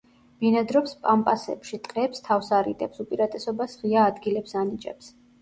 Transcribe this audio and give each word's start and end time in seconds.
ბინადრობს 0.43 0.95
პამპასებში, 1.03 1.79
ტყეებს 1.87 2.23
თავს 2.29 2.49
არიდებს, 2.61 3.03
უპირატესობას 3.05 3.79
ღია 3.83 4.09
ადგილებს 4.15 4.59
ანიჭებს. 4.65 5.15